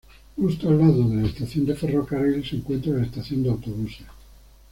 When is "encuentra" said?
2.55-2.93